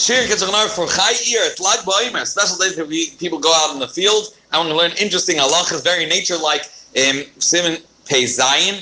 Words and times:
Shir 0.00 0.26
gets 0.26 0.42
for 0.42 0.86
Chai 0.86 1.12
Iyar, 1.12 1.44
it's 1.52 1.60
Lag 1.60 1.80
Baomer, 1.80 2.26
special 2.26 2.56
days 2.56 2.74
where 2.74 2.86
people 3.18 3.38
go 3.38 3.52
out 3.54 3.74
in 3.74 3.80
the 3.80 3.86
field. 3.86 4.34
I 4.50 4.56
want 4.56 4.70
to 4.70 4.74
learn 4.74 4.92
interesting 4.92 5.36
halachas, 5.36 5.84
very 5.84 6.06
nature-like. 6.06 6.62
Um, 6.96 7.28
Siman 7.36 7.82
Pei 8.06 8.24
Zayin, 8.24 8.80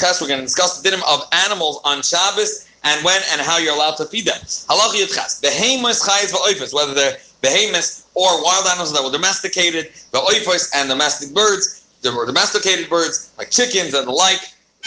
Ches, 0.00 0.20
we're 0.20 0.26
going 0.26 0.40
to 0.40 0.46
discuss 0.46 0.82
the 0.82 0.90
dinim 0.90 1.00
of 1.08 1.28
animals 1.46 1.80
on 1.84 2.02
Shabbos 2.02 2.68
and 2.82 3.04
when 3.04 3.22
and 3.30 3.40
how 3.40 3.58
you're 3.58 3.72
allowed 3.72 3.98
to 3.98 4.06
feed 4.06 4.24
them. 4.24 4.40
Halach 4.40 4.98
Yud 4.98 5.14
Ches, 5.14 5.40
Behemoth 5.40 6.02
Chayes 6.02 6.32
V'oifes, 6.32 6.74
whether 6.74 6.92
they're 6.92 7.18
behemoths 7.40 8.08
or 8.14 8.42
wild 8.42 8.66
animals 8.66 8.92
that 8.94 9.04
were 9.04 9.12
domesticated, 9.12 9.92
the 10.10 10.68
and 10.74 10.88
domestic 10.88 11.32
birds, 11.32 11.86
were 12.02 12.26
domesticated 12.26 12.90
birds 12.90 13.30
like 13.38 13.50
chickens 13.50 13.94
and 13.94 14.08
the 14.08 14.12
like. 14.12 14.40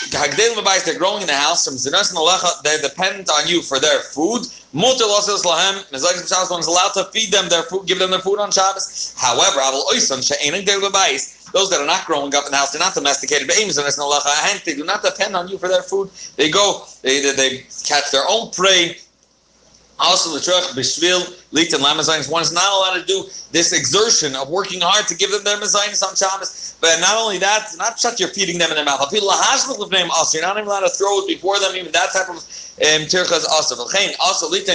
They're 0.10 0.98
growing 0.98 1.22
in 1.22 1.28
the 1.28 1.36
house 1.36 1.66
from 1.66 1.78
They're 1.78 2.82
dependent 2.82 3.30
on 3.30 3.48
you 3.48 3.62
for 3.62 3.80
their 3.80 4.00
food. 4.00 4.48
One 4.72 4.96
is 4.96 6.68
allowed 6.68 6.94
to 6.94 7.10
feed 7.14 7.32
them 7.32 7.50
their 7.50 7.64
food, 7.64 7.86
give 7.88 8.00
them 8.00 8.12
their 8.12 8.20
food 8.20 8.40
on 8.40 8.52
Shabbos. 8.52 9.14
However, 9.18 9.60
those 11.54 11.70
that 11.70 11.82
are 11.82 11.86
not 11.86 12.06
growing 12.06 12.34
up 12.34 12.46
in 12.46 12.52
the 12.52 12.58
house, 12.58 12.72
they're 12.72 12.80
not 12.80 12.94
domesticated. 12.94 13.50
They 13.50 14.76
do 14.76 14.86
not 14.86 15.04
depend 15.04 15.36
on 15.36 15.48
you 15.50 15.58
for 15.58 15.68
their 15.68 15.84
food. 15.84 16.10
They 16.38 16.50
go, 16.50 16.86
they, 17.02 17.22
they, 17.22 17.34
they 17.34 17.58
catch 17.84 18.12
their 18.12 18.24
own 18.30 18.52
prey 18.52 18.98
One 20.02 20.14
is 22.42 22.52
not 22.52 22.74
allowed 22.74 23.00
to 23.00 23.06
do 23.06 23.30
this 23.52 23.72
exertion 23.72 24.36
of 24.36 24.50
working 24.50 24.82
hard 24.82 25.08
to 25.08 25.16
give 25.16 25.32
them 25.32 25.44
their 25.44 25.58
mazines 25.58 26.02
on 26.02 26.16
Shabbos. 26.16 26.76
But 26.82 27.00
not 27.00 27.18
only 27.18 27.38
that, 27.38 27.68
not 27.78 28.00
just 28.00 28.20
you're 28.20 28.30
feeding 28.30 28.58
them 28.58 28.72
in 28.72 28.76
their 28.76 28.86
mouth. 28.86 29.08
You're 29.12 29.22
not 29.22 30.58
even 30.58 30.68
allowed 30.68 30.80
to 30.82 30.90
throw 30.90 31.20
it 31.20 31.28
before 31.28 31.60
them. 31.60 31.76
Even 31.76 31.92
that 31.92 32.12
type 32.12 32.30
of 32.30 32.38
um, 32.38 33.06
tircha 33.06 33.38
is 33.38 33.46
also. 33.46 33.76
Also, 34.20 34.50
you're 34.50 34.66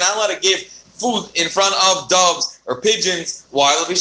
not 0.00 0.16
allowed 0.16 0.34
to 0.34 0.40
give 0.40 0.60
food 0.60 1.30
in 1.34 1.48
front 1.48 1.74
of 1.74 2.08
doves 2.08 2.55
or 2.66 2.80
pigeons, 2.80 3.46
while 3.52 3.84
they 3.86 3.94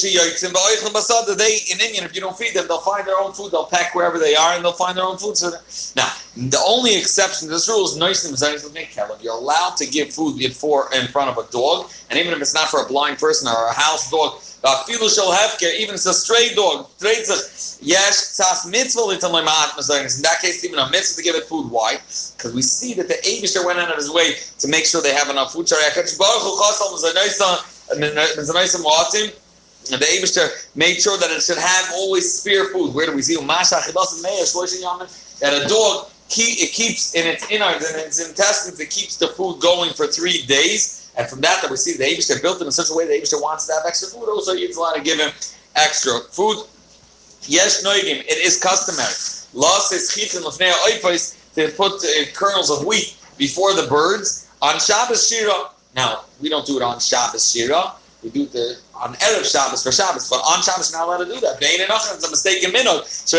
in 1.72 1.80
Indian, 1.80 2.04
if 2.04 2.16
you 2.16 2.22
don't 2.22 2.36
feed 2.36 2.56
them, 2.56 2.68
they'll 2.68 2.80
find 2.80 3.06
their 3.06 3.20
own 3.20 3.32
food. 3.32 3.52
They'll 3.52 3.68
pack 3.68 3.94
wherever 3.94 4.18
they 4.18 4.36
are, 4.36 4.56
and 4.56 4.66
they'll 4.66 4.74
find 4.74 4.98
their 4.98 5.04
own 5.06 5.18
food. 5.18 5.38
So 5.38 5.52
now, 5.96 6.12
the 6.36 6.60
only 6.66 6.98
exception 6.98 7.48
to 7.48 7.54
this 7.54 7.68
rule 7.70 7.86
is 7.86 7.96
nice 7.96 8.26
and 8.26 8.36
You're 9.22 9.34
allowed 9.34 9.78
to 9.78 9.86
give 9.86 10.12
food 10.12 10.42
in 10.42 10.52
front 10.52 11.30
of 11.30 11.38
a 11.38 11.46
dog, 11.52 11.92
and 12.10 12.18
even 12.18 12.34
if 12.34 12.42
it's 12.42 12.56
not 12.56 12.70
for 12.70 12.82
a 12.82 12.88
blind 12.88 13.20
person 13.20 13.48
or 13.48 13.68
a 13.68 13.74
house 13.74 14.10
dog, 14.10 14.42
even 14.88 15.06
it's 15.94 16.08
a 16.08 16.14
stray 16.14 16.56
dog, 16.56 16.90
In 17.00 17.08
that 20.24 20.42
case, 20.42 20.66
even 20.66 20.80
a 20.80 20.90
mitzvah 20.90 21.18
to 21.18 21.24
give 21.24 21.36
it 21.36 21.44
food. 21.44 21.70
Why? 21.70 21.98
Because 22.36 22.54
we 22.56 22.64
see 22.64 22.96
that 22.96 23.08
the 23.08 23.14
Abishter 23.14 23.64
went 23.64 23.78
out 23.78 23.92
of 23.92 23.98
his 23.98 24.10
way 24.10 24.34
to 24.58 24.68
make 24.68 24.88
sure 24.88 25.04
they 25.04 25.14
have 25.14 25.30
enough 25.30 25.54
food. 25.54 25.68
And 29.92 30.02
the 30.02 30.06
Abishter 30.06 30.50
made 30.76 31.00
sure 31.00 31.18
that 31.18 31.30
it 31.30 31.44
should 31.44 31.58
have 31.58 31.92
always 31.94 32.40
spare 32.40 32.70
food. 32.70 32.94
Where 32.94 33.06
do 33.06 33.16
we 33.16 33.22
see 33.22 33.36
that 33.36 35.54
a 35.54 35.68
dog 35.68 36.08
it 36.30 36.74
keeps 36.74 37.14
in 37.14 37.28
its 37.28 37.50
innards 37.52 37.86
and 37.86 37.98
its 37.98 38.28
intestines, 38.28 38.80
it 38.80 38.90
keeps 38.90 39.18
the 39.18 39.28
food 39.28 39.62
going 39.62 39.94
for 39.94 40.08
three 40.08 40.42
days. 40.44 41.12
And 41.18 41.30
from 41.30 41.40
that, 41.42 41.62
that 41.62 41.72
we 41.72 41.78
see 41.78 41.96
the 41.96 42.04
Abishter 42.04 42.42
built 42.42 42.60
him 42.60 42.68
in 42.68 42.72
such 42.72 42.90
a 42.90 42.96
way 42.96 43.06
that 43.06 43.14
Abishter 43.14 43.42
wants 43.42 43.68
to 43.68 43.74
have 43.74 43.84
extra 43.86 44.10
food. 44.10 44.28
Also, 44.28 44.56
he's 44.56 44.76
allowed 44.76 44.96
to 44.96 45.02
give 45.02 45.20
him 45.20 45.32
extra 45.76 46.20
food. 46.32 46.66
Yes, 47.44 47.86
noigim, 47.86 48.26
it 48.26 48.44
is 48.44 48.60
customary. 48.60 49.14
Loss 49.54 49.94
is 49.94 50.10
to 51.56 51.72
put 51.78 52.04
uh, 52.04 52.08
kernels 52.34 52.70
of 52.70 52.86
wheat 52.86 53.16
before 53.38 53.74
the 53.74 53.88
birds 53.88 54.50
on 54.62 54.80
Shabbos 54.80 55.30
Shira. 55.30 55.70
Now, 55.96 56.26
we 56.42 56.50
don't 56.50 56.66
do 56.66 56.78
it 56.78 56.84
on 56.84 57.00
Shabbos 57.00 57.52
Shira. 57.52 57.94
We 58.22 58.30
do 58.30 58.50
it 58.54 58.82
on 58.94 59.14
Erev 59.16 59.50
Shabbos 59.50 59.84
for 59.84 59.92
Shabbos, 59.92 60.30
but 60.30 60.38
on 60.38 60.62
Shabbos 60.62 60.92
you're 60.92 61.00
not 61.00 61.08
allowed 61.08 61.26
to 61.26 61.34
do 61.34 61.40
that. 61.42 61.60
Bein 61.60 61.80
and 61.80 61.90
it's 61.90 62.28
a 62.28 62.30
mistake 62.30 62.64
in 62.64 62.72
minhag. 62.72 63.06
So 63.06 63.38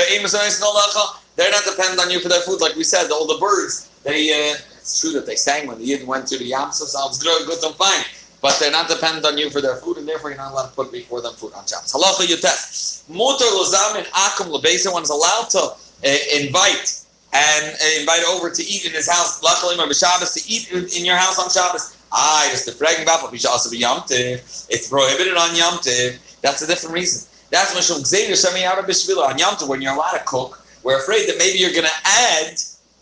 they're 1.37 1.51
not 1.51 1.65
dependent 1.65 2.01
on 2.01 2.11
you 2.11 2.21
for 2.21 2.29
their 2.29 2.41
food, 2.41 2.61
like 2.61 2.77
we 2.77 2.85
said. 2.85 3.11
All 3.11 3.27
the 3.27 3.39
birds, 3.39 3.91
they 4.05 4.31
uh, 4.31 4.57
it's 4.79 5.01
true 5.01 5.11
that 5.13 5.27
they 5.27 5.35
sang 5.35 5.67
when 5.67 5.79
the 5.79 5.85
Yidden 5.85 6.07
went 6.07 6.29
to 6.29 6.39
the 6.39 6.45
Yam 6.45 6.73
sounds 6.73 7.23
good, 7.23 7.47
good 7.47 7.63
and 7.65 7.75
fine. 7.75 8.05
But 8.41 8.59
they're 8.61 8.71
not 8.71 8.89
dependent 8.89 9.27
on 9.27 9.37
you 9.37 9.51
for 9.51 9.61
their 9.61 9.77
food, 9.77 9.99
and 9.99 10.07
therefore 10.07 10.31
you're 10.31 10.39
not 10.39 10.53
allowed 10.53 10.69
to 10.69 10.75
put 10.75 10.93
before 10.93 11.21
them 11.21 11.35
food 11.35 11.53
on 11.55 11.67
Shabbos. 11.67 11.93
Halacha 11.93 12.25
Yutet. 12.27 13.05
Mutar 13.11 13.51
lozamin 13.59 14.07
akum 14.13 14.53
lebesa. 14.55 14.93
One 14.93 15.03
is 15.03 15.11
allowed 15.11 15.51
to 15.51 15.59
uh, 15.59 16.41
invite 16.41 17.03
and 17.33 17.75
uh, 17.75 18.01
invite 18.01 18.23
over 18.29 18.51
to 18.51 18.63
eat 18.63 18.87
in 18.87 18.93
his 18.93 19.11
house. 19.11 19.43
Lachlim 19.43 19.79
or 19.79 19.93
Shabbos 19.93 20.33
to 20.35 20.53
eat 20.53 20.71
in, 20.71 20.87
in 20.97 21.05
your 21.05 21.17
house 21.17 21.39
on 21.41 21.51
Shabbos. 21.51 21.96
Ah, 22.13 22.47
just 22.51 22.67
the 22.67 22.73
fragging 22.73 23.05
bapel 23.05 23.29
bisha 23.29 23.47
also 23.47 23.71
be. 23.71 23.79
It's 23.83 24.89
prohibited 24.89 25.35
on 25.35 25.51
yamtiv. 25.51 26.19
That's 26.43 26.63
a 26.63 26.67
different 26.67 26.95
reason. 26.95 27.29
That's 27.51 27.75
mishum 27.75 28.01
gzeir 28.03 28.35
semi 28.37 28.65
out 28.65 28.79
of 28.79 28.87
bishvila 28.87 29.29
on 29.29 29.39
yamtiv 29.39 29.69
when 29.69 29.83
you're 29.83 29.93
allowed 29.93 30.13
to 30.13 30.25
cook. 30.25 30.65
We're 30.83 30.99
afraid 30.99 31.29
that 31.29 31.39
maybe 31.39 31.59
you're 31.59 31.73
going 31.73 31.85
to 31.85 32.01
add 32.05 32.59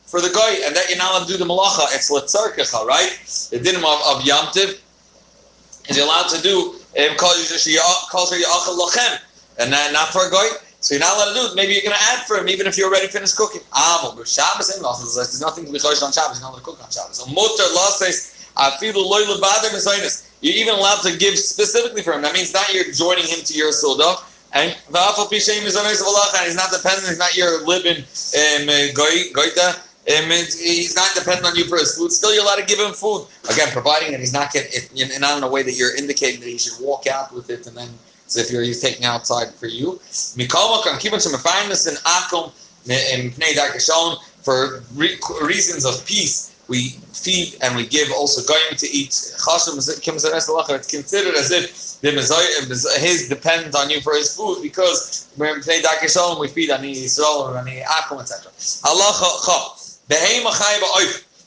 for 0.07 0.21
the 0.21 0.31
guy 0.31 0.65
and 0.65 0.75
that 0.77 0.89
you're 0.89 0.99
not 0.99 1.11
allowed 1.11 1.27
to 1.27 1.33
do 1.33 1.39
the 1.39 1.45
malacha. 1.45 1.95
It's 1.95 2.11
letzarkecha, 2.11 2.85
right? 2.87 3.13
The 3.51 3.59
dinim 3.59 3.85
of, 3.85 4.17
of 4.17 4.23
yamtiv 4.25 4.81
is 5.89 5.97
you're 5.97 6.07
allowed 6.07 6.29
to 6.29 6.41
do 6.43 6.77
um, 6.99 7.17
calls 7.17 8.31
her 8.31 8.39
lochem 8.39 9.19
and 9.59 9.71
not 9.71 10.09
for 10.09 10.27
a 10.27 10.31
guy. 10.31 10.49
So 10.81 10.95
you're 10.95 11.01
not 11.01 11.17
allowed 11.17 11.33
to 11.33 11.41
do 11.41 11.47
it. 11.47 11.57
Maybe 11.57 11.73
you're 11.73 11.83
going 11.83 11.97
to 11.97 12.05
add 12.13 12.27
for 12.27 12.37
him 12.37 12.49
even 12.49 12.67
if 12.67 12.77
you're 12.77 12.89
already 12.89 13.09
finished 13.09 13.37
cooking. 13.37 13.63
Ah, 13.73 14.13
well, 14.15 14.25
Shabbos 14.25 14.69
there's 14.69 15.41
nothing 15.41 15.65
to 15.65 15.73
be 15.73 15.79
chosh 15.79 16.03
on 16.03 16.13
Shabbos. 16.13 16.39
You're 16.39 16.45
not 16.45 16.51
allowed 16.51 16.59
to 16.59 16.65
cook 16.65 16.83
on 16.85 16.91
Shabbos. 16.91 17.17
So 17.17 17.27
mutter 17.27 17.65
law 17.75 17.89
says 17.91 18.34
you're 20.41 20.55
even 20.55 20.75
allowed 20.75 21.01
to 21.03 21.17
give 21.17 21.39
specifically 21.39 22.03
for 22.03 22.13
him. 22.13 22.23
That 22.23 22.35
means 22.35 22.53
not 22.53 22.73
you're 22.73 22.93
joining 22.93 23.25
him 23.25 23.41
to 23.45 23.55
your 23.55 23.73
suda. 23.73 24.17
And 24.53 24.73
he's 24.73 24.93
not 24.93 25.17
dependent, 26.71 27.09
he's 27.09 27.19
not 27.19 27.37
your 27.37 27.67
living 27.67 27.99
um, 27.99 28.69
goita. 28.95 29.81
Um, 30.07 30.31
he's 30.31 30.95
not 30.95 31.11
dependent 31.15 31.47
on 31.47 31.57
you 31.57 31.65
for 31.65 31.79
his 31.79 31.97
food. 31.97 32.13
Still, 32.13 32.35
you're 32.35 32.45
allowed 32.45 32.57
to 32.57 32.67
give 32.67 32.79
him 32.79 32.93
food. 32.93 33.27
Again, 33.51 33.69
providing 33.73 34.13
that 34.13 34.21
he's 34.21 34.35
not 34.35 34.53
getting 34.53 34.71
it, 34.95 35.19
not 35.21 35.39
in 35.39 35.45
a 35.45 35.49
way 35.49 35.63
that 35.63 35.73
you're 35.73 35.97
indicating 35.97 36.41
that 36.41 36.49
he 36.49 36.59
should 36.59 36.75
walk 36.79 37.07
out 37.07 37.35
with 37.35 37.49
it 37.49 37.67
and 37.67 37.75
then 37.77 37.89
as 38.27 38.37
if 38.37 38.51
you're 38.51 38.63
he's 38.63 38.81
taking 38.81 39.05
outside 39.07 39.53
for 39.55 39.67
you. 39.67 39.99
Mikol 40.37 41.01
keep 41.01 41.15
some 41.15 41.33
refinements 41.33 41.87
in 41.87 41.95
akum 42.05 42.53
in 42.87 43.31
pnei 43.31 44.19
for 44.43 44.83
reasons 45.43 45.87
of 45.87 46.05
peace 46.05 46.54
we 46.69 46.91
feed 47.13 47.57
and 47.63 47.77
we 47.77 47.87
give 47.87 48.11
also 48.13 48.43
going 48.47 48.77
to 48.77 48.87
eat. 48.87 49.09
It's 49.09 49.45
considered 49.45 51.35
as 51.37 51.51
if 51.51 52.01
the 52.01 52.97
his 52.99 53.29
depends 53.29 53.77
on 53.77 53.91
you 53.91 54.01
for 54.01 54.15
his 54.15 54.35
food 54.37 54.63
because 54.63 55.31
when 55.37 55.55
we 55.57 55.63
play 55.63 55.83
Dake 55.83 56.09
Shalom, 56.09 56.39
we 56.39 56.49
feed 56.49 56.71
Yisrael, 56.71 57.59
Ani 57.59 57.83
Akum, 57.83 58.21
etc. 58.21 58.53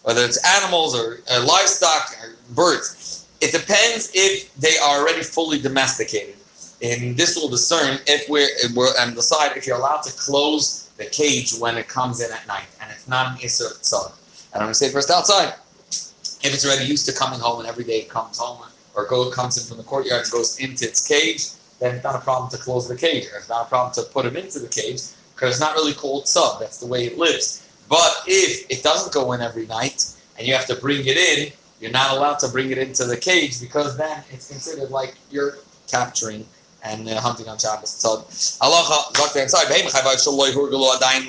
Whether 0.04 0.24
it's 0.24 0.62
animals 0.62 0.96
or 0.96 1.20
uh, 1.30 1.46
livestock 1.46 2.12
or 2.24 2.36
birds, 2.56 3.28
it 3.42 3.52
depends 3.52 4.12
if 4.14 4.54
they 4.56 4.78
are 4.78 5.00
already 5.00 5.22
fully 5.22 5.60
domesticated. 5.60 6.36
And 6.82 7.18
this 7.18 7.36
will 7.36 7.50
discern 7.50 8.00
if 8.08 8.30
we're, 8.30 8.48
if 8.64 8.74
we're 8.74 8.96
and 9.00 9.16
decide 9.16 9.58
if 9.58 9.66
you're 9.68 9.78
allowed 9.78 10.04
to 10.04 10.14
close 10.14 10.90
the 10.98 11.06
cage 11.06 11.58
when 11.58 11.78
it 11.78 11.88
comes 11.88 12.22
in 12.22 12.32
at 12.32 12.46
night 12.48 12.68
and 12.82 12.90
it's 12.92 13.08
not 13.08 13.32
an 13.32 13.38
Isser 13.40 13.74
Tzad. 13.82 14.14
And 14.54 14.62
I'm 14.62 14.68
going 14.68 14.72
to 14.72 14.76
say 14.76 14.90
first 14.90 15.10
outside. 15.10 15.54
If 16.44 16.54
it's 16.54 16.66
already 16.66 16.86
used 16.86 17.06
to 17.08 17.14
coming 17.14 17.40
home 17.40 17.60
and 17.60 17.68
every 17.68 17.84
day 17.84 18.00
it 18.00 18.10
comes 18.10 18.38
home 18.38 18.62
or 18.96 19.06
go, 19.08 19.30
comes 19.32 19.58
in 19.58 19.68
from 19.68 19.78
the 19.78 19.84
courtyard 19.84 20.24
and 20.24 20.32
goes 20.32 20.60
into 20.60 20.88
its 20.88 21.06
cage, 21.08 21.50
then 21.80 21.96
it's 21.96 22.04
not 22.04 22.16
a 22.16 22.20
problem 22.20 22.50
to 22.52 22.58
close 22.58 22.88
the 22.88 22.96
cage. 22.96 23.26
Or 23.34 23.38
it's 23.38 23.50
not 23.50 23.66
a 23.66 23.70
problem 23.70 23.94
to 23.94 24.04
put 24.04 24.26
him 24.26 24.36
into 24.36 24.60
the 24.60 24.68
cage 24.68 25.02
because 25.36 25.52
it's 25.52 25.60
not 25.60 25.76
really 25.76 25.94
called 25.94 26.28
sub. 26.28 26.60
That's 26.60 26.80
the 26.80 26.88
way 26.88 27.06
it 27.06 27.18
lives. 27.18 27.68
But 27.90 28.12
if 28.28 28.70
it 28.70 28.84
doesn't 28.84 29.14
go 29.14 29.34
in 29.34 29.42
every 29.42 29.66
night 29.68 30.06
and 30.38 30.48
you 30.48 30.54
have 30.54 30.66
to 30.68 30.76
bring 30.76 31.06
it 31.06 31.18
in, 31.18 31.52
you're 31.80 31.92
not 31.92 32.16
allowed 32.16 32.40
to 32.40 32.48
bring 32.48 32.72
it 32.72 32.78
into 32.78 33.06
the 33.06 33.18
cage 33.18 33.62
because 33.62 33.98
then 33.98 34.24
it's 34.32 34.50
considered 34.50 34.90
like 34.90 35.16
you're 35.30 35.58
capturing 35.88 36.46
and 36.88 37.08
uh, 37.08 37.20
hunting 37.20 37.48
on 37.48 37.58
Shabbos. 37.58 37.90
So 37.90 38.26
inside 39.40 39.68
behem 39.68 39.88
chayva 39.92 40.16
hurgalo 40.54 40.96
adayin 40.96 41.26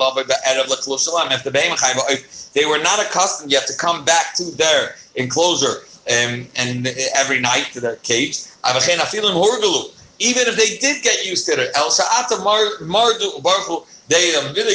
shalom. 1.05 1.33
If 1.33 1.45
the 1.45 1.51
behem 1.51 1.77
chayva, 1.77 2.53
they 2.53 2.65
were 2.67 2.79
not 2.79 3.05
accustomed 3.05 3.51
yet 3.51 3.67
to 3.67 3.77
come 3.77 4.05
back 4.05 4.35
to 4.37 4.45
their 4.57 4.95
enclosure 5.17 5.85
um, 6.11 6.47
and 6.57 6.87
every 7.15 7.41
night 7.41 7.67
to 7.73 7.81
their 7.81 7.97
cage. 7.97 8.37
Avachen 8.65 8.99
afilim 8.99 9.35
hurgalu. 9.35 9.95
Even 10.21 10.49
if 10.49 10.57
they 10.57 10.79
did 10.79 11.03
get 11.03 11.25
used 11.25 11.47
to 11.47 11.53
it, 11.53 11.71
el 11.77 11.91
sha'ata 11.91 12.39
mardu 12.83 13.43
baruchu. 13.43 13.87
They 14.09 14.35
um, 14.37 14.55
really 14.55 14.73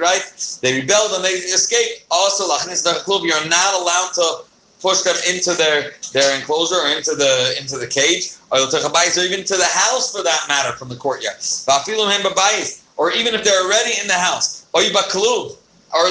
right? 0.00 0.24
They 0.62 0.80
rebelled 0.80 1.12
and 1.12 1.22
they 1.22 1.36
escaped. 1.52 2.06
Also, 2.10 2.46
you're 2.46 3.48
not 3.48 3.74
allowed 3.74 4.10
to 4.14 4.49
push 4.80 5.02
them 5.02 5.16
into 5.28 5.52
their, 5.54 5.92
their 6.12 6.36
enclosure 6.38 6.76
or 6.76 6.88
into 6.88 7.14
the 7.14 7.54
into 7.60 7.78
the 7.78 7.86
cage, 7.86 8.32
or 8.50 8.58
even 8.58 9.44
to 9.44 9.56
the 9.56 9.70
house 9.70 10.12
for 10.12 10.22
that 10.22 10.44
matter, 10.48 10.72
from 10.76 10.88
the 10.88 10.96
courtyard. 10.96 11.36
Or 12.96 13.12
even 13.12 13.34
if 13.34 13.44
they're 13.44 13.62
already 13.64 13.92
in 14.00 14.06
the 14.06 14.14
house, 14.14 14.66
or 14.74 14.82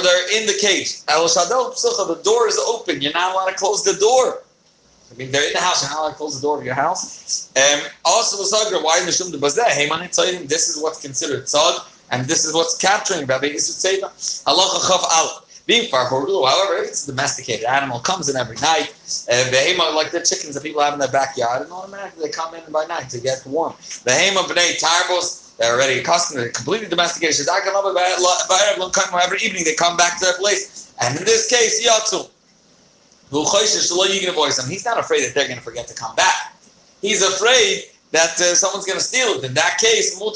they're 0.02 0.40
in 0.40 0.46
the 0.46 0.56
cage. 0.60 1.04
The 1.06 2.20
door 2.22 2.48
is 2.48 2.58
open. 2.58 3.00
You're 3.00 3.12
not 3.12 3.34
allowed 3.34 3.50
to 3.50 3.54
close 3.54 3.84
the 3.84 3.94
door. 3.94 4.42
I 5.10 5.16
mean, 5.16 5.32
they're 5.32 5.46
in 5.46 5.52
the 5.52 5.60
house. 5.60 5.82
You're 5.82 5.90
not 5.90 6.00
allowed 6.00 6.10
to 6.10 6.16
close 6.16 6.40
the 6.40 6.46
door 6.46 6.58
of 6.58 6.64
your 6.64 6.74
house. 6.74 7.50
Um, 7.56 7.80
also, 8.04 8.36
the. 8.70 8.80
Why 8.80 9.00
bazeh? 9.00 9.64
Hey, 9.68 9.88
man, 9.88 10.08
This 10.46 10.68
is 10.68 10.80
what's 10.82 11.00
considered 11.00 11.44
tzad, 11.44 11.84
and 12.10 12.26
this 12.26 12.44
is 12.44 12.54
what's 12.54 12.76
capturing 12.76 13.26
Rabbi 13.26 13.48
Yisud 13.50 13.78
Seva. 13.82 14.10
Being 15.66 15.90
farhuru, 15.90 16.48
however, 16.48 16.82
if 16.82 16.88
it's 16.88 17.04
a 17.04 17.12
domesticated 17.12 17.64
animal, 17.64 18.00
comes 18.00 18.28
in 18.28 18.36
every 18.36 18.56
night. 18.56 18.92
Uh, 19.30 19.44
behema, 19.50 19.94
like 19.94 20.10
the 20.10 20.20
chickens 20.20 20.54
that 20.54 20.62
people 20.62 20.82
have 20.82 20.94
in 20.94 20.98
their 20.98 21.12
backyard, 21.12 21.62
and 21.62 21.72
automatically 21.72 22.26
they 22.26 22.30
come 22.30 22.54
in 22.54 22.62
by 22.72 22.86
night 22.86 23.08
to 23.10 23.20
get 23.20 23.44
warm. 23.46 23.72
Behema 23.72 24.42
b'nei 24.48 24.80
tarbos, 24.80 25.56
they're 25.58 25.74
already 25.74 26.00
accustomed 26.00 26.42
to 26.42 26.50
completely 26.50 26.88
domesticated. 26.88 27.46
Every 29.22 29.40
evening 29.42 29.64
they 29.64 29.74
come 29.74 29.96
back 29.96 30.18
to 30.18 30.24
their 30.24 30.34
place. 30.38 30.94
And 31.00 31.18
in 31.18 31.24
this 31.24 31.48
case, 31.48 31.86
yatsu. 31.86 32.30
He's 33.32 34.84
not 34.84 34.98
afraid 34.98 35.22
that 35.24 35.34
they're 35.34 35.46
going 35.46 35.58
to 35.58 35.62
forget 35.62 35.86
to 35.86 35.94
come 35.94 36.16
back. 36.16 36.56
He's 37.00 37.22
afraid 37.22 37.84
that 38.10 38.40
uh, 38.40 38.54
someone's 38.56 38.86
going 38.86 38.98
to 38.98 39.04
steal 39.04 39.28
it. 39.34 39.44
In 39.44 39.54
that 39.54 39.78
case, 39.78 40.18
you're 40.18 40.32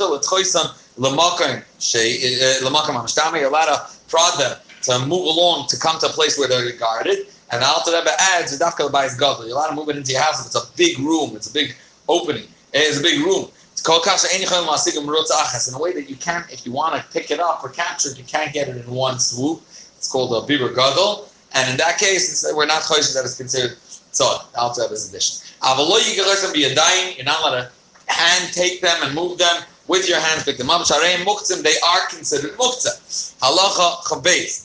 allowed 3.49 3.67
to 3.67 3.87
prod 4.09 4.39
them 4.39 4.57
to 4.85 4.99
move 5.07 5.27
along 5.27 5.69
to 5.69 5.79
come 5.79 5.99
to 6.01 6.07
a 6.07 6.11
place 6.11 6.39
where 6.39 6.49
they're 6.49 6.73
guarded. 6.73 7.27
And 7.51 7.63
the 7.63 7.67
Alter 7.67 7.93
Rebbe 7.93 8.11
adds, 8.19 8.59
"Dafka 8.59 8.91
buys 8.91 9.15
gadol." 9.15 9.47
You're 9.47 9.57
allowed 9.57 9.69
to 9.69 9.75
move 9.75 9.89
it 9.91 9.97
into 9.97 10.13
your 10.13 10.23
house 10.23 10.45
it's 10.45 10.55
a 10.55 10.67
big 10.77 10.99
room, 10.99 11.37
it's 11.37 11.49
a 11.49 11.53
big 11.53 11.77
opening, 12.09 12.49
it's 12.73 12.99
a 12.99 13.03
big 13.03 13.21
room. 13.21 13.51
It's 13.73 13.83
called 13.83 14.05
kasha 14.05 14.29
in 14.35 14.43
a 14.43 15.79
way 15.79 15.93
that 15.93 16.09
you 16.09 16.17
can't, 16.17 16.47
if 16.51 16.65
you 16.65 16.73
want 16.73 16.95
to 16.95 17.03
pick 17.13 17.31
it 17.31 17.41
up 17.41 17.63
or 17.65 17.71
capture 17.71 18.11
it, 18.11 18.19
you 18.19 18.25
can't 18.25 18.53
get 18.53 18.69
it 18.69 18.77
in 18.77 18.91
one 18.91 19.19
swoop. 19.19 19.63
It's 19.99 20.09
called 20.09 20.31
a 20.33 20.47
biber 20.47 20.75
gadol, 20.75 21.29
and 21.53 21.71
in 21.71 21.77
that 21.79 21.99
case, 21.99 22.45
we're 22.55 22.67
not 22.67 22.83
choish 22.83 23.13
that 23.15 23.25
is 23.25 23.37
considered 23.37 23.77
tzod. 24.13 24.45
Alter 24.57 24.83
Rebbe's 24.83 25.09
addition. 25.09 25.39
Avalo 25.63 25.99
a 25.99 26.75
dying. 26.75 27.17
You're 27.17 27.25
not 27.25 27.41
allowed 27.41 27.63
to 27.63 27.71
hand 28.07 28.53
take 28.53 28.81
them 28.81 28.97
and 29.03 29.15
move 29.15 29.39
them 29.39 29.63
with 29.87 30.09
your 30.09 30.21
hands. 30.21 30.45
Pick 30.45 30.59
them 30.59 30.71
up. 30.71 30.83
Sharei 30.83 31.17
muktzim. 31.25 31.63
They 31.63 31.75
are 31.87 32.07
considered 32.09 32.57
muktzah. 32.57 33.35
Halacha 33.41 34.03
chabeis. 34.05 34.64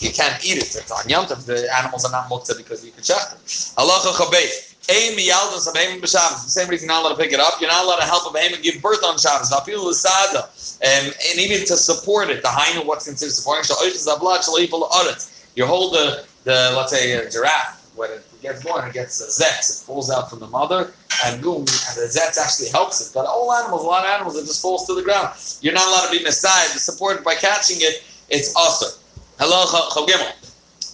You 0.00 0.12
can't 0.12 0.44
eat 0.44 0.58
it. 0.58 0.74
It's 0.74 0.90
on 0.90 1.08
Yom 1.08 1.26
Tov. 1.26 1.44
The 1.46 1.68
animals 1.76 2.04
are 2.04 2.12
not 2.12 2.28
muktzah 2.28 2.56
because 2.56 2.84
you 2.84 2.92
can 2.92 3.02
check 3.02 3.30
them. 3.30 3.38
Halacha 3.44 4.12
chabeis. 4.18 4.70
Aim 4.88 5.16
miyaldas 5.16 5.68
of 5.68 5.76
aim 5.76 6.00
b'Shabbos. 6.00 6.44
The 6.44 6.50
same 6.50 6.68
reason 6.68 6.88
you're 6.88 6.96
not 6.96 7.04
allowed 7.04 7.16
to 7.16 7.22
pick 7.22 7.32
it 7.32 7.40
up. 7.40 7.60
You're 7.60 7.70
not 7.70 7.84
allowed 7.84 8.00
to 8.00 8.04
help 8.04 8.32
a 8.32 8.36
behem 8.36 8.60
give 8.62 8.82
birth 8.82 9.04
on 9.04 9.18
Shabbos. 9.18 9.50
Vafil 9.50 9.84
l'sada. 9.84 10.48
And, 10.82 11.06
and 11.06 11.38
even 11.38 11.66
to 11.66 11.76
support 11.76 12.30
it, 12.30 12.42
the 12.42 12.48
hainu, 12.48 12.86
what's 12.86 13.04
considered 13.04 13.32
supporting. 13.32 13.64
You 15.56 15.66
hold 15.66 15.94
the, 15.94 16.24
the 16.44 16.72
let's 16.76 16.92
say, 16.92 17.12
a 17.12 17.30
giraffe. 17.30 17.76
When 17.96 18.10
it 18.10 18.24
gets 18.40 18.62
born, 18.64 18.88
it 18.88 18.94
gets 18.94 19.20
a 19.20 19.26
zetz. 19.26 19.82
It 19.82 19.84
falls 19.84 20.10
out 20.10 20.30
from 20.30 20.38
the 20.38 20.46
mother, 20.46 20.92
and 21.26 21.42
boom, 21.42 21.58
and 21.58 21.66
the 21.66 22.08
zetz 22.08 22.38
actually 22.38 22.70
helps 22.70 23.06
it. 23.06 23.12
But 23.12 23.26
all 23.26 23.52
animals, 23.52 23.82
a 23.82 23.86
lot 23.86 24.04
of 24.04 24.10
animals, 24.10 24.36
it 24.36 24.46
just 24.46 24.62
falls 24.62 24.86
to 24.86 24.94
the 24.94 25.02
ground. 25.02 25.34
You're 25.60 25.74
not 25.74 25.86
allowed 25.86 26.06
to 26.06 26.16
be 26.16 26.22
messiah, 26.24 26.66
supported 26.68 27.24
by 27.24 27.34
catching 27.34 27.78
it. 27.80 28.02
It's 28.30 28.54
usher. 28.56 28.96
Hello, 29.40 29.64
Chogimel. 29.64 30.36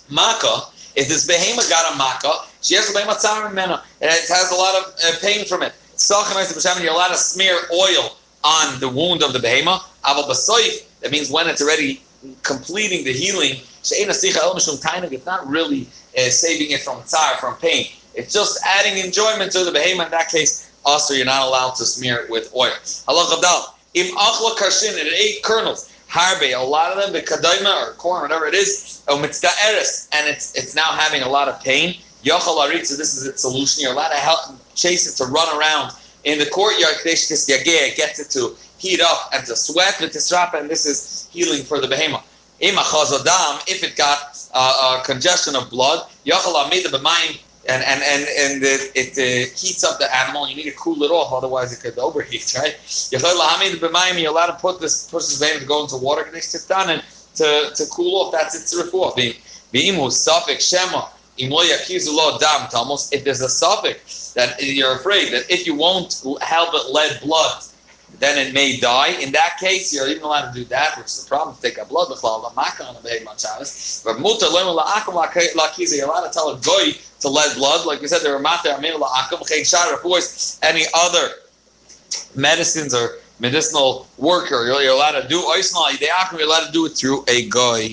Maka, 0.09 0.71
if 0.95 1.09
this 1.09 1.27
behemoth 1.27 1.69
got 1.69 1.93
a 1.93 1.97
maka, 1.97 2.31
she 2.63 2.77
has 2.77 2.89
a 2.89 2.93
behemoth 2.93 3.25
and 3.25 3.59
it 4.01 4.29
has 4.29 4.53
a 4.53 4.55
lot 4.55 4.77
of 4.77 4.95
uh, 5.03 5.19
pain 5.21 5.45
from 5.45 5.63
it. 5.63 5.75
You're 6.81 6.93
allowed 6.93 7.09
to 7.09 7.17
smear 7.17 7.59
oil 7.75 8.17
on 8.45 8.79
the 8.79 8.89
wound 8.89 9.25
of 9.25 9.33
the 9.33 9.41
behemoth. 9.41 9.83
That 10.05 11.11
means 11.11 11.29
when 11.29 11.49
it's 11.49 11.61
already 11.61 12.05
completing 12.45 13.03
the 13.03 13.13
healing, 13.13 13.63
it's 13.83 15.27
not 15.27 15.49
really 15.49 15.89
uh, 16.17 16.31
saving 16.31 16.71
it 16.71 16.83
from 16.83 17.03
tsar, 17.03 17.39
from 17.39 17.57
pain. 17.57 17.89
It's 18.15 18.33
just 18.33 18.61
adding 18.65 19.05
enjoyment 19.05 19.51
to 19.53 19.65
the 19.65 19.73
behemoth. 19.73 20.07
In 20.07 20.13
that 20.13 20.29
case, 20.29 20.71
also 20.85 21.15
you're 21.15 21.27
not 21.27 21.43
allowed 21.49 21.75
to 21.79 21.85
smear 21.85 22.19
it 22.21 22.31
with 22.31 22.55
oil. 22.55 22.71
Allah 23.09 23.73
Im 23.95 24.15
achla 24.15 24.51
karshin, 24.57 24.93
it 24.95 25.13
ate 25.13 25.43
kernels 25.43 25.91
harbe, 26.17 26.53
a 26.57 26.65
lot 26.65 26.93
of 26.93 26.99
them, 27.03 27.13
the 27.13 27.23
kadaima 27.23 27.73
or 27.83 27.93
corn, 27.95 28.23
whatever 28.23 28.47
it 28.47 28.55
is, 28.55 29.03
oh, 29.09 29.19
eris, 29.19 30.09
and 30.13 30.27
it's 30.27 30.55
it's 30.55 30.75
now 30.75 30.91
having 31.03 31.23
a 31.23 31.29
lot 31.29 31.49
of 31.49 31.61
pain. 31.63 31.97
Yochal 32.25 32.57
aritza, 32.65 32.97
this 32.97 33.17
is 33.17 33.27
its 33.27 33.43
solution. 33.43 33.83
You're 33.83 33.93
allowed 33.93 34.09
to 34.09 34.17
help 34.17 34.41
chase 34.75 35.07
it 35.09 35.15
to 35.23 35.31
run 35.31 35.49
around 35.57 35.93
in 36.25 36.39
the 36.39 36.47
courtyard. 36.47 36.95
It 37.05 37.97
gets 37.97 38.19
it 38.19 38.31
to 38.31 38.57
heat 38.79 39.01
up 39.01 39.31
and 39.33 39.47
to 39.47 39.55
sweat 39.55 40.01
with 40.01 40.13
the 40.13 40.51
and 40.55 40.69
this 40.69 40.87
is 40.87 41.29
healing 41.31 41.63
for 41.63 41.81
the 41.81 41.89
behemoth. 41.89 42.25
If 42.59 43.83
it 43.85 43.97
got 43.97 44.49
uh, 44.55 45.03
congestion 45.05 45.55
of 45.55 45.71
blood, 45.71 46.09
yochal 46.25 46.65
amida 46.65 46.89
b'mayim 46.89 47.39
and 47.69 47.83
and 47.85 48.03
and 48.03 48.29
and 48.39 48.63
it, 48.63 48.93
it 48.95 49.13
uh, 49.19 49.51
heats 49.57 49.85
up 49.85 49.99
the 49.99 50.15
animal. 50.15 50.49
You 50.49 50.57
need 50.57 50.65
to 50.65 50.73
cool 50.73 51.03
it 51.03 51.11
off, 51.11 51.33
otherwise 51.33 51.73
it 51.73 51.81
could 51.81 51.99
overheat, 51.99 52.55
right? 52.59 52.77
You're 53.11 53.21
allowed 54.31 54.47
to 54.47 54.55
put 54.55 54.81
this 54.81 55.11
person's 55.11 55.39
vein 55.41 55.61
to 55.61 55.67
go 55.67 55.83
into 55.83 55.97
water 55.97 56.23
and 56.23 57.03
to 57.35 57.71
to 57.75 57.87
cool 57.91 58.23
off. 58.23 58.33
That's 58.33 58.55
its 58.55 58.75
refuah. 58.75 59.17
If 63.13 63.25
there's 63.25 63.41
a 63.41 63.49
suffix 63.49 64.33
that 64.33 64.63
you're 64.63 64.97
afraid 64.97 65.33
that 65.33 65.51
if 65.51 65.67
you 65.67 65.75
won't 65.75 66.23
help 66.41 66.75
it 66.75 66.93
let 66.93 67.21
blood 67.23 67.63
then 68.19 68.39
it 68.39 68.55
may 68.55 68.79
die. 68.79 69.09
In 69.21 69.33
that 69.33 69.57
case, 69.59 69.93
you're 69.93 70.09
even 70.09 70.23
allowed 70.23 70.53
to 70.53 70.59
do 70.59 70.65
that, 70.67 70.97
which 70.97 71.07
is 71.07 71.25
a 71.25 71.29
problem 71.29 71.57
take 71.61 71.79
a 71.79 71.85
blood. 71.85 72.09
But 72.09 72.21
lakiza, 75.55 75.97
you're 75.97 76.07
allowed 76.09 76.27
to 76.27 76.33
tell 76.33 76.51
a 76.51 76.59
goy 76.61 76.95
to 77.21 77.29
let 77.29 77.57
blood. 77.57 77.87
Like 77.87 78.01
we 78.01 78.09
said, 78.09 78.21
there 78.23 78.35
are 78.35 78.39
matter 78.39 78.71
amin 78.71 78.95
la'akum 78.95 79.47
chen 79.49 79.61
shara. 79.61 79.95
Of 79.95 80.59
any 80.63 80.85
other 80.95 81.31
medicines 82.35 82.95
or 82.95 83.19
medicinal 83.39 84.07
worker, 84.19 84.67
you're, 84.67 84.83
you're 84.83 84.95
allowed 84.95 85.21
to 85.21 85.29
do 85.29 85.41
oisnal, 85.41 86.01
you're 86.01 86.43
allowed 86.43 86.67
to 86.67 86.73
do 86.73 86.87
it 86.87 86.91
through 86.91 87.25
a 87.29 87.49
goy. 87.49 87.89